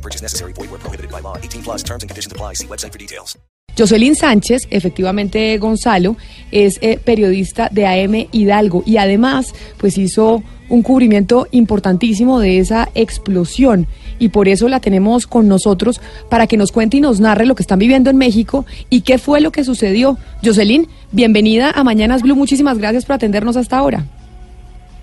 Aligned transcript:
No 0.00 0.02
purchase 0.02 0.22
necessary. 0.22 0.54
Void 0.54 0.70
where 0.70 0.80
prohibited 0.80 1.10
by 1.10 1.20
law. 1.20 1.36
18 1.36 1.62
plus 1.62 1.82
terms 1.82 2.02
and 2.02 2.08
conditions 2.08 2.32
apply. 2.32 2.54
See 2.54 2.66
website 2.66 2.92
for 2.92 2.98
details. 2.98 3.38
Jocelyn 3.76 4.16
Sánchez, 4.16 4.66
efectivamente 4.70 5.56
Gonzalo, 5.58 6.16
es 6.50 6.78
eh, 6.82 6.98
periodista 6.98 7.68
de 7.70 7.86
AM 7.86 8.26
Hidalgo 8.32 8.82
y 8.84 8.96
además 8.96 9.54
pues 9.78 9.96
hizo 9.96 10.42
un 10.68 10.82
cubrimiento 10.82 11.46
importantísimo 11.52 12.40
de 12.40 12.58
esa 12.58 12.88
explosión 12.94 13.86
y 14.18 14.30
por 14.30 14.48
eso 14.48 14.68
la 14.68 14.80
tenemos 14.80 15.26
con 15.26 15.48
nosotros 15.48 16.00
para 16.28 16.46
que 16.46 16.56
nos 16.56 16.72
cuente 16.72 16.96
y 16.96 17.00
nos 17.00 17.20
narre 17.20 17.46
lo 17.46 17.54
que 17.54 17.62
están 17.62 17.78
viviendo 17.78 18.10
en 18.10 18.16
México 18.16 18.66
y 18.88 19.02
qué 19.02 19.18
fue 19.18 19.40
lo 19.40 19.52
que 19.52 19.64
sucedió. 19.64 20.18
Jocelyn, 20.44 20.88
bienvenida 21.12 21.70
a 21.70 21.84
Mañanas 21.84 22.22
Blue, 22.22 22.36
muchísimas 22.36 22.78
gracias 22.78 23.04
por 23.04 23.14
atendernos 23.14 23.56
hasta 23.56 23.78
ahora. 23.78 24.04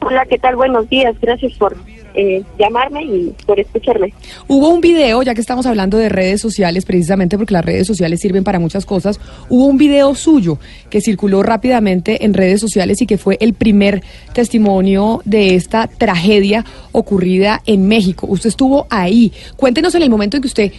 Hola, 0.02 0.26
¿qué 0.26 0.38
tal? 0.38 0.56
Buenos 0.56 0.90
días, 0.90 1.16
gracias 1.22 1.54
por 1.54 1.76
eh, 2.18 2.44
llamarme 2.58 3.04
y 3.04 3.36
por 3.46 3.60
escucharme. 3.60 4.12
Hubo 4.48 4.70
un 4.70 4.82
video, 4.82 5.22
ya 5.22 5.36
que 5.36 5.42
estamos 5.42 5.68
hablando 5.68 5.98
de 5.98 6.10
redes 6.10 6.42
sociales, 6.42 6.84
precisamente 6.84 7.38
porque 7.38 7.54
las 7.54 7.64
redes 7.64 7.86
sociales 7.86 8.20
sirven 8.20 8.44
para 8.44 8.58
muchas 8.58 8.88
cosas, 8.88 9.20
hubo 9.50 9.66
un 9.66 9.78
video 9.78 10.16
suyo 10.16 10.58
que 10.90 11.00
circuló 11.00 11.44
rápidamente 11.44 12.26
en 12.26 12.34
redes 12.34 12.60
sociales 12.60 13.00
y 13.04 13.06
que 13.06 13.20
fue 13.20 13.38
el 13.40 13.54
primer 13.54 14.02
testimonio 14.34 15.22
de 15.26 15.54
esta 15.54 15.86
tragedia 15.86 16.66
ocurrida 16.92 17.62
en 17.68 17.88
México. 17.88 18.26
Usted 18.28 18.50
estuvo 18.50 18.88
ahí. 18.90 19.32
Cuéntenos 19.56 19.94
en 19.94 20.02
el 20.02 20.10
momento 20.10 20.38
en 20.38 20.42
que 20.42 20.48
usted 20.48 20.72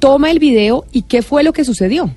toma 0.00 0.32
el 0.32 0.40
video 0.40 0.84
y 0.90 1.02
qué 1.02 1.22
fue 1.22 1.44
lo 1.44 1.52
que 1.52 1.64
sucedió. 1.64 2.10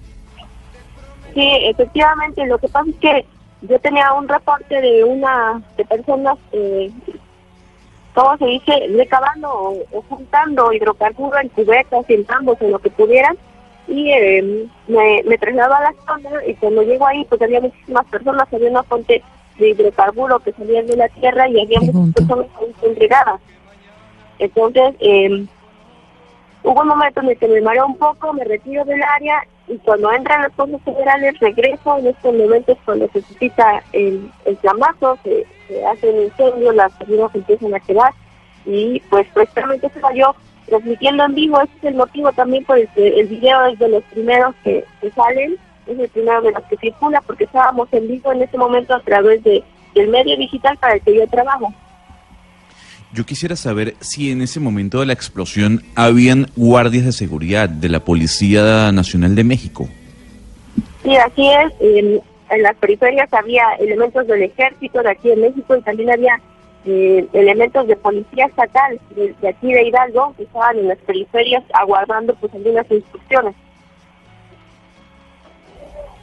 Sí, 1.36 1.48
efectivamente, 1.70 2.44
lo 2.48 2.58
que 2.58 2.70
pasa 2.70 2.90
es 2.90 2.96
que 2.96 3.26
yo 3.70 3.78
tenía 3.80 4.14
un 4.14 4.28
reporte 4.28 4.82
de 4.82 5.04
una 5.04 5.62
de 5.78 5.86
personas 5.86 6.40
eh, 6.52 6.92
¿cómo 8.14 8.38
se 8.38 8.46
dice? 8.46 8.88
Recabando 8.96 9.50
o, 9.50 9.78
o 9.92 10.02
juntando 10.10 10.72
hidrocarburos 10.74 11.42
en 11.42 11.50
cubetas, 11.50 12.06
sentándose 12.06 12.68
lo 12.70 12.80
que 12.80 12.90
pudieran. 12.90 13.38
Y 13.88 14.12
eh, 14.12 14.66
me, 14.88 15.24
me 15.26 15.38
trasladó 15.38 15.76
a 15.76 15.82
la 15.82 15.94
zona 16.08 16.30
y 16.48 16.54
cuando 16.56 16.84
llego 16.84 17.06
ahí, 17.06 17.26
pues 17.28 17.42
había 17.42 17.60
muchísimas 17.60 18.06
personas, 18.06 18.48
había 18.52 18.70
una 18.70 18.84
fuente 18.84 19.22
de 19.58 19.70
hidrocarburo 19.70 20.40
que 20.40 20.54
salía 20.54 20.84
de 20.84 20.96
la 20.96 21.10
tierra 21.10 21.48
y 21.50 21.60
había 21.60 21.80
muchas 21.82 22.14
personas 22.14 22.48
ahí 22.60 22.74
congregadas. 22.80 23.42
Entonces, 24.40 24.96
eh, 25.00 25.46
hubo 26.64 26.82
un 26.82 26.88
momento 26.88 27.22
en 27.22 27.30
el 27.30 27.38
que 27.38 27.48
me 27.48 27.62
mareó 27.62 27.86
un 27.86 27.98
poco, 27.98 28.34
me 28.34 28.44
retiro 28.46 28.86
del 28.86 29.04
área 29.04 29.46
y 29.68 29.78
cuando 29.80 30.12
entran 30.12 30.44
los 30.44 30.54
fondos 30.54 30.82
federales 30.84 31.40
regreso. 31.40 31.98
En 31.98 32.08
estos 32.08 32.34
momentos, 32.34 32.78
cuando 32.86 33.08
se 33.10 33.22
suscita 33.22 33.84
el, 33.92 34.32
el 34.46 34.58
llamazo, 34.62 35.18
se, 35.24 35.46
se 35.68 35.86
hace 35.86 36.10
un 36.10 36.24
incendio, 36.24 36.72
las 36.74 36.92
personas 36.94 37.34
empiezan 37.34 37.74
a 37.74 37.80
quedar 37.80 38.14
y 38.66 39.00
pues 39.10 39.28
precisamente 39.34 39.90
se 39.90 40.00
falló 40.00 40.36
transmitiendo 40.68 41.26
en 41.26 41.36
vivo. 41.36 41.62
Ese 41.62 41.74
es 41.78 41.84
el 41.86 41.96
motivo 41.96 42.32
también 42.34 42.64
por 42.66 42.78
el 42.78 42.88
que 42.90 43.20
el 43.20 43.28
video 43.28 43.66
es 43.66 43.80
de 43.80 43.90
los 43.90 44.04
primeros 44.06 44.56
que, 44.64 44.84
que 45.02 45.12
salen, 45.12 45.58
es 45.88 46.00
el 46.00 46.10
primero 46.10 46.42
de 46.42 46.52
los 46.52 46.64
que 46.64 46.78
circula 46.78 47.22
porque 47.22 47.44
estábamos 47.44 47.88
en 47.92 48.08
vivo 48.08 48.32
en 48.32 48.42
ese 48.42 48.58
momento 48.58 48.94
a 48.94 49.02
través 49.02 49.44
de, 49.44 49.64
del 49.94 50.10
medio 50.10 50.38
digital 50.38 50.78
para 50.78 50.96
el 50.96 51.02
que 51.02 51.16
yo 51.16 51.28
trabajo. 51.28 51.74
Yo 53.14 53.26
quisiera 53.28 53.56
saber 53.56 53.96
si 54.00 54.32
en 54.32 54.42
ese 54.42 54.60
momento 54.60 55.00
de 55.00 55.06
la 55.06 55.14
explosión 55.14 55.84
habían 55.94 56.48
guardias 56.56 57.06
de 57.06 57.12
seguridad 57.12 57.70
de 57.70 57.90
la 57.90 58.00
Policía 58.00 58.92
Nacional 58.92 59.36
de 59.36 59.44
México. 59.44 59.88
Sí, 61.04 61.16
así 61.16 61.48
es. 61.48 61.74
En, 61.80 62.22
en 62.56 62.64
las 62.64 62.76
periferias 62.76 63.32
había 63.34 63.74
elementos 63.80 64.28
del 64.28 64.44
ejército 64.44 65.02
de 65.02 65.10
aquí 65.10 65.30
de 65.30 65.38
México 65.38 65.76
y 65.76 65.82
también 65.82 66.12
había 66.12 66.40
eh, 66.86 67.26
elementos 67.34 67.88
de 67.88 67.96
policía 67.96 68.46
estatal 68.46 69.00
de, 69.16 69.34
de 69.42 69.48
aquí 69.48 69.72
de 69.72 69.84
Hidalgo 69.84 70.34
que 70.36 70.44
estaban 70.44 70.78
en 70.78 70.90
las 70.90 70.98
periferias 71.00 71.64
aguardando 71.74 72.36
pues 72.36 72.54
algunas 72.54 72.90
instrucciones. 72.92 73.56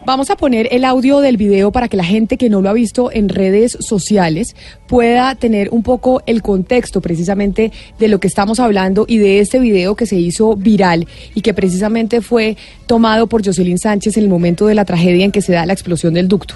Vamos 0.06 0.30
a 0.30 0.36
poner 0.36 0.68
el 0.70 0.86
audio 0.86 1.20
del 1.20 1.36
video 1.36 1.72
para 1.72 1.86
que 1.86 1.96
la 1.96 2.04
gente 2.04 2.38
que 2.38 2.48
no 2.48 2.62
lo 2.62 2.70
ha 2.70 2.72
visto 2.72 3.12
en 3.12 3.28
redes 3.28 3.76
sociales 3.80 4.56
pueda 4.86 5.34
tener 5.34 5.68
un 5.72 5.82
poco 5.82 6.22
el 6.24 6.40
contexto 6.40 7.02
precisamente 7.02 7.70
de 7.98 8.08
lo 8.08 8.18
que 8.18 8.26
estamos 8.26 8.60
hablando 8.60 9.04
y 9.06 9.18
de 9.18 9.40
este 9.40 9.58
video 9.58 9.96
que 9.96 10.06
se 10.06 10.16
hizo 10.16 10.56
viral 10.56 11.06
y 11.34 11.42
que 11.42 11.52
precisamente 11.52 12.22
fue 12.22 12.56
tomado 12.86 13.26
por 13.26 13.44
Jocelyn 13.44 13.78
Sánchez 13.78 14.16
en 14.16 14.24
el 14.24 14.30
momento 14.30 14.66
de 14.66 14.74
la 14.74 14.86
tragedia 14.86 15.24
en 15.24 15.32
que 15.32 15.42
se 15.42 15.52
da 15.52 15.66
la 15.66 15.74
explosión 15.74 16.14
del 16.14 16.28
ducto. 16.28 16.54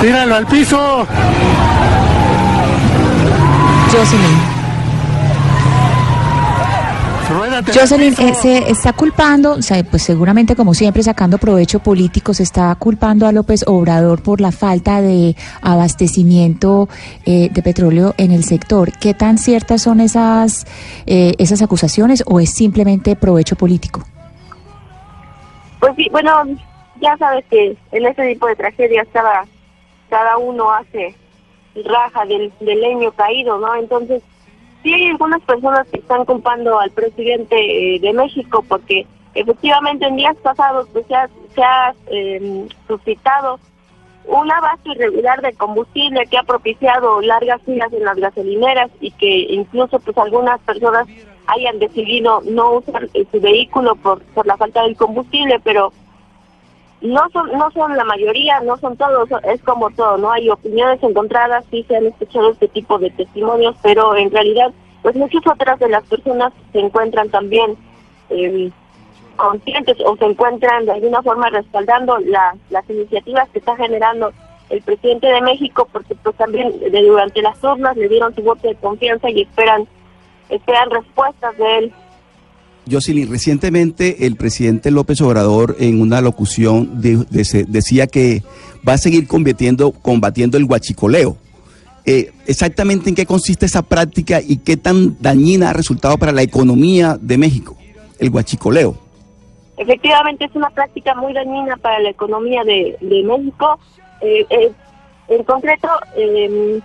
Tíralo 0.00 0.36
al 0.36 0.46
piso. 0.46 1.06
Jocelyn. 3.90 4.58
Ruédate. 7.28 7.72
Jocelyn 7.72 8.14
eh, 8.18 8.34
se 8.34 8.70
está 8.70 8.92
culpando, 8.92 9.54
o 9.54 9.62
sea, 9.62 9.82
pues 9.82 10.02
seguramente 10.02 10.54
como 10.54 10.72
siempre 10.72 11.02
sacando 11.02 11.38
provecho 11.38 11.80
político, 11.80 12.32
se 12.32 12.44
está 12.44 12.74
culpando 12.76 13.26
a 13.26 13.32
López 13.32 13.64
Obrador 13.66 14.22
por 14.22 14.40
la 14.40 14.52
falta 14.52 15.02
de 15.02 15.34
abastecimiento 15.60 16.88
eh, 17.26 17.48
de 17.50 17.62
petróleo 17.62 18.14
en 18.18 18.30
el 18.30 18.44
sector. 18.44 18.92
¿Qué 18.98 19.14
tan 19.14 19.36
ciertas 19.36 19.82
son 19.82 20.00
esas, 20.00 20.64
eh, 21.06 21.34
esas 21.38 21.60
acusaciones 21.60 22.22
o 22.24 22.38
es 22.38 22.54
simplemente 22.54 23.16
provecho 23.16 23.56
político? 23.56 24.04
Pues 25.80 25.92
sí, 25.96 26.08
bueno, 26.10 26.30
ya 27.00 27.16
sabes 27.18 27.44
que 27.50 27.76
en 27.92 28.06
este 28.06 28.28
tipo 28.28 28.46
de 28.46 28.56
tragedias 28.56 29.06
cada, 29.12 29.44
cada 30.08 30.38
uno 30.38 30.70
hace 30.72 31.14
raja 31.84 32.24
del, 32.26 32.52
leño 32.60 33.12
caído, 33.12 33.58
¿no? 33.58 33.74
Entonces, 33.74 34.22
sí 34.82 34.92
hay 34.92 35.08
algunas 35.10 35.42
personas 35.42 35.86
que 35.88 36.00
están 36.00 36.24
culpando 36.24 36.78
al 36.78 36.90
presidente 36.90 37.56
eh, 37.56 38.00
de 38.00 38.12
México 38.12 38.64
porque 38.68 39.06
efectivamente 39.34 40.06
en 40.06 40.16
días 40.16 40.36
pasados 40.42 40.88
pues, 40.92 41.06
se 41.06 41.14
ha, 41.14 41.28
se 41.54 41.62
ha 41.62 41.94
eh, 42.06 42.68
suscitado 42.86 43.58
un 44.24 44.50
abasto 44.50 44.92
irregular 44.92 45.40
de 45.40 45.54
combustible 45.54 46.26
que 46.26 46.36
ha 46.36 46.42
propiciado 46.42 47.20
largas 47.22 47.62
filas 47.62 47.92
en 47.92 48.04
las 48.04 48.16
gasolineras 48.16 48.90
y 49.00 49.10
que 49.12 49.46
incluso 49.50 49.98
pues 50.00 50.16
algunas 50.18 50.60
personas 50.60 51.06
hayan 51.46 51.78
decidido 51.78 52.42
no 52.44 52.74
usar 52.74 53.08
eh, 53.14 53.24
su 53.32 53.40
vehículo 53.40 53.96
por, 53.96 54.22
por 54.22 54.46
la 54.46 54.56
falta 54.58 54.82
del 54.82 54.96
combustible, 54.96 55.58
pero 55.64 55.92
no 57.00 57.28
son 57.30 57.52
no 57.52 57.70
son 57.70 57.96
la 57.96 58.04
mayoría, 58.04 58.60
no 58.60 58.76
son 58.78 58.96
todos, 58.96 59.28
es 59.44 59.62
como 59.62 59.90
todo, 59.90 60.18
¿no? 60.18 60.32
Hay 60.32 60.48
opiniones 60.50 61.02
encontradas, 61.02 61.64
sí 61.70 61.84
se 61.88 61.96
han 61.96 62.06
escuchado 62.06 62.50
este 62.50 62.68
tipo 62.68 62.98
de 62.98 63.10
testimonios, 63.10 63.76
pero 63.82 64.16
en 64.16 64.30
realidad, 64.30 64.72
pues 65.02 65.14
muchas 65.14 65.46
otras 65.46 65.78
de 65.78 65.88
las 65.88 66.04
personas 66.04 66.52
se 66.72 66.80
encuentran 66.80 67.28
también 67.30 67.76
eh, 68.30 68.70
conscientes 69.36 69.96
o 70.04 70.16
se 70.16 70.24
encuentran 70.24 70.86
de 70.86 70.92
alguna 70.92 71.22
forma 71.22 71.48
respaldando 71.50 72.18
la, 72.18 72.56
las 72.70 72.88
iniciativas 72.90 73.48
que 73.50 73.60
está 73.60 73.76
generando 73.76 74.32
el 74.68 74.82
presidente 74.82 75.28
de 75.28 75.40
México, 75.40 75.88
porque 75.90 76.14
pues 76.16 76.36
también 76.36 76.78
de, 76.80 77.02
durante 77.02 77.40
las 77.40 77.62
urnas 77.62 77.96
le 77.96 78.08
dieron 78.08 78.34
su 78.34 78.42
voto 78.42 78.68
de 78.68 78.74
confianza 78.74 79.30
y 79.30 79.42
esperan 79.42 79.86
esperan 80.48 80.90
respuestas 80.90 81.56
de 81.56 81.78
él. 81.78 81.92
Jocelyn, 82.90 83.30
recientemente 83.30 84.26
el 84.26 84.36
presidente 84.36 84.90
López 84.90 85.20
Obrador 85.20 85.76
en 85.78 86.00
una 86.00 86.20
locución 86.20 87.00
decía 87.00 88.06
que 88.06 88.42
va 88.86 88.94
a 88.94 88.98
seguir 88.98 89.26
combatiendo, 89.26 89.92
combatiendo 89.92 90.56
el 90.56 90.64
huachicoleo. 90.64 91.36
Eh, 92.04 92.32
exactamente 92.46 93.10
en 93.10 93.14
qué 93.14 93.26
consiste 93.26 93.66
esa 93.66 93.82
práctica 93.82 94.40
y 94.40 94.58
qué 94.58 94.76
tan 94.76 95.20
dañina 95.20 95.70
ha 95.70 95.72
resultado 95.74 96.16
para 96.16 96.32
la 96.32 96.42
economía 96.42 97.18
de 97.20 97.36
México, 97.36 97.76
el 98.18 98.30
huachicoleo. 98.30 98.96
Efectivamente 99.76 100.44
es 100.46 100.54
una 100.54 100.70
práctica 100.70 101.14
muy 101.14 101.32
dañina 101.32 101.76
para 101.76 102.00
la 102.00 102.10
economía 102.10 102.64
de, 102.64 102.96
México. 103.00 103.78
Eh, 104.20 104.44
eh, 104.50 104.72
en 105.28 105.44
concreto, 105.44 105.88
eh, 106.16 106.80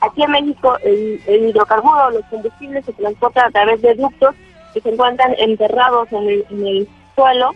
aquí 0.00 0.22
en 0.22 0.30
México 0.30 0.76
el, 0.84 1.20
el 1.26 1.48
hidrocarburo, 1.48 2.10
los 2.10 2.24
combustibles 2.26 2.84
se 2.84 2.92
transportan 2.92 3.46
a 3.46 3.50
través 3.50 3.80
de 3.80 3.94
ductos 3.94 4.34
que 4.76 4.82
se 4.82 4.90
encuentran 4.90 5.34
enterrados 5.38 6.12
en 6.12 6.28
el, 6.28 6.44
en 6.50 6.66
el 6.66 6.88
suelo 7.14 7.52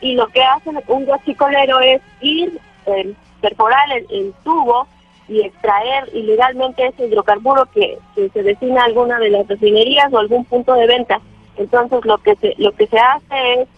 y 0.00 0.14
lo 0.14 0.26
que 0.26 0.42
hace 0.42 0.70
un 0.88 1.04
guachicolero 1.04 1.78
es 1.78 2.02
ir, 2.20 2.58
eh, 2.86 3.14
perforar 3.40 3.92
el, 3.92 4.06
el 4.10 4.34
tubo 4.42 4.88
y 5.28 5.42
extraer 5.42 6.10
ilegalmente 6.12 6.84
ese 6.84 7.06
hidrocarburo 7.06 7.66
que, 7.66 7.96
se 8.16 8.42
destina 8.42 8.82
a 8.82 8.86
alguna 8.86 9.20
de 9.20 9.30
las 9.30 9.46
refinerías 9.46 10.12
o 10.12 10.18
algún 10.18 10.44
punto 10.46 10.74
de 10.74 10.88
venta. 10.88 11.20
Entonces 11.56 12.04
lo 12.04 12.18
que 12.18 12.34
se, 12.36 12.54
lo 12.58 12.72
que 12.72 12.88
se 12.88 12.98
hace 12.98 13.52
es 13.60 13.68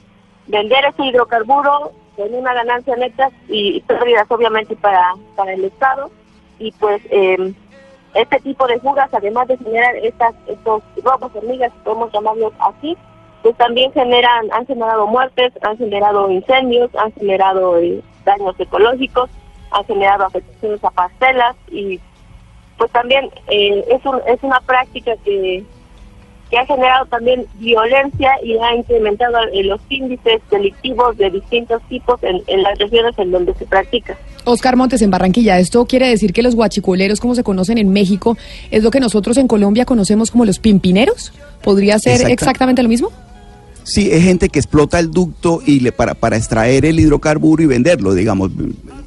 vender 0.46 0.86
ese 0.86 1.04
hidrocarburo 1.04 1.92
con 2.16 2.32
una 2.32 2.54
ganancia 2.54 2.96
neta 2.96 3.28
y 3.46 3.82
pérdidas 3.82 4.26
obviamente 4.30 4.74
para, 4.74 5.12
para 5.36 5.52
el 5.52 5.66
Estado 5.66 6.10
y 6.58 6.72
pues 6.72 7.02
eh, 7.10 7.52
este 8.16 8.40
tipo 8.40 8.66
de 8.66 8.78
fugas 8.80 9.08
además 9.12 9.48
de 9.48 9.58
generar 9.58 9.94
estas 9.96 10.34
estos 10.46 10.82
robos 11.02 11.30
hormigas 11.34 11.72
podemos 11.84 12.12
llamarlos 12.12 12.52
así 12.58 12.96
pues 13.42 13.56
también 13.56 13.92
generan 13.92 14.50
han 14.52 14.66
generado 14.66 15.06
muertes 15.06 15.52
han 15.62 15.76
generado 15.76 16.30
incendios 16.30 16.90
han 16.96 17.12
generado 17.12 17.78
eh, 17.78 18.02
daños 18.24 18.58
ecológicos 18.58 19.30
han 19.70 19.84
generado 19.84 20.24
afectaciones 20.24 20.82
a 20.84 20.90
parcelas 20.90 21.56
y 21.70 22.00
pues 22.78 22.90
también 22.92 23.30
eh, 23.48 23.84
es 23.90 24.04
un, 24.04 24.20
es 24.26 24.42
una 24.42 24.60
práctica 24.60 25.14
que 25.24 25.64
que 26.50 26.58
ha 26.58 26.66
generado 26.66 27.06
también 27.06 27.44
violencia 27.54 28.32
y 28.42 28.56
ha 28.58 28.74
incrementado 28.74 29.38
eh, 29.52 29.64
los 29.64 29.80
índices 29.88 30.40
delictivos 30.50 31.16
de 31.16 31.30
distintos 31.30 31.82
tipos 31.88 32.22
en, 32.22 32.42
en, 32.46 32.62
las 32.62 32.78
regiones 32.78 33.18
en 33.18 33.32
donde 33.32 33.54
se 33.54 33.66
practica. 33.66 34.16
Oscar 34.46 34.76
Montes, 34.76 35.02
en 35.02 35.10
Barranquilla, 35.10 35.58
¿esto 35.58 35.86
quiere 35.86 36.08
decir 36.08 36.32
que 36.32 36.42
los 36.42 36.54
guachicoleros, 36.54 37.20
como 37.20 37.34
se 37.34 37.42
conocen 37.42 37.78
en 37.78 37.92
México, 37.92 38.38
es 38.70 38.82
lo 38.82 38.90
que 38.90 39.00
nosotros 39.00 39.36
en 39.38 39.48
Colombia 39.48 39.84
conocemos 39.84 40.30
como 40.30 40.44
los 40.44 40.60
pimpineros? 40.60 41.32
¿Podría 41.62 41.98
ser 41.98 42.12
Exacta. 42.14 42.32
exactamente 42.32 42.82
lo 42.82 42.88
mismo? 42.88 43.10
Sí, 43.82 44.08
es 44.10 44.22
gente 44.22 44.48
que 44.48 44.58
explota 44.58 44.98
el 45.00 45.10
ducto 45.10 45.62
y 45.66 45.80
le, 45.80 45.92
para, 45.92 46.14
para 46.14 46.36
extraer 46.36 46.84
el 46.84 46.98
hidrocarburo 46.98 47.62
y 47.62 47.66
venderlo, 47.66 48.14
digamos. 48.14 48.50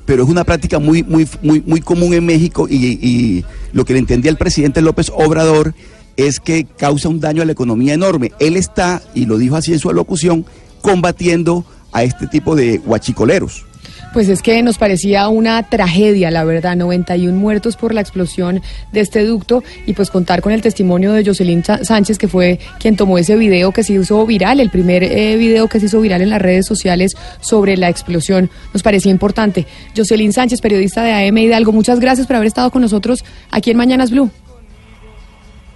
Pero 0.06 0.24
es 0.24 0.30
una 0.30 0.44
práctica 0.44 0.78
muy, 0.80 1.04
muy, 1.04 1.28
muy, 1.42 1.62
muy 1.66 1.82
común 1.82 2.14
en 2.14 2.26
México 2.26 2.68
y, 2.70 2.76
y 2.76 3.46
lo 3.72 3.86
que 3.86 3.94
le 3.94 4.00
entendía 4.00 4.32
el 4.32 4.38
presidente 4.38 4.82
López 4.82 5.10
Obrador 5.14 5.74
es 6.18 6.42
que 6.42 6.66
causa 6.66 7.08
un 7.08 7.22
daño 7.22 7.42
a 7.42 7.46
la 7.46 7.54
economía 7.54 7.94
enorme. 7.94 8.34
Él 8.40 8.58
está, 8.58 9.02
y 9.14 9.26
lo 9.26 9.38
dijo 9.38 9.56
así 9.56 9.72
en 9.72 9.80
su 9.80 9.90
alocución, 9.90 10.46
combatiendo 10.82 11.66
a 11.94 12.04
este 12.04 12.28
tipo 12.28 12.56
de 12.56 12.78
guachicoleros. 12.78 13.66
Pues 14.14 14.28
es 14.28 14.42
que 14.42 14.62
nos 14.64 14.78
parecía 14.80 15.28
una 15.28 15.62
tragedia, 15.64 16.32
la 16.32 16.44
verdad, 16.44 16.76
91 16.76 17.38
muertos 17.38 17.78
por 17.78 17.94
la 17.94 18.02
explosión 18.02 18.62
de 18.92 19.02
este 19.02 19.24
ducto 19.24 19.64
y 19.86 19.94
pues 19.94 20.10
contar 20.10 20.42
con 20.42 20.52
el 20.52 20.62
testimonio 20.62 21.14
de 21.14 21.24
Jocelyn 21.24 21.64
Sánchez, 21.64 22.18
que 22.18 22.28
fue 22.28 22.60
quien 22.80 22.96
tomó 22.96 23.20
ese 23.20 23.36
video 23.36 23.72
que 23.72 23.84
se 23.84 23.94
hizo 23.94 24.26
viral, 24.26 24.60
el 24.60 24.72
primer 24.72 25.04
eh, 25.04 25.36
video 25.38 25.68
que 25.68 25.80
se 25.80 25.86
hizo 25.86 26.02
viral 26.02 26.22
en 26.22 26.32
las 26.32 26.42
redes 26.42 26.66
sociales 26.66 27.16
sobre 27.40 27.78
la 27.78 27.90
explosión, 27.90 28.50
nos 28.74 28.82
parecía 28.82 29.12
importante. 29.12 29.68
Jocelyn 29.96 30.34
Sánchez, 30.34 30.60
periodista 30.60 31.04
de 31.04 31.28
AM 31.28 31.38
Hidalgo, 31.38 31.72
muchas 31.72 32.00
gracias 32.00 32.26
por 32.26 32.38
haber 32.38 32.48
estado 32.48 32.72
con 32.72 32.82
nosotros 32.82 33.24
aquí 33.52 33.70
en 33.70 33.78
Mañanas 33.78 34.10
Blue. 34.10 34.32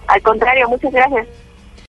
Al 0.08 0.22
contrario, 0.22 0.68
muchas 0.68 0.92
gracias. 0.92 1.43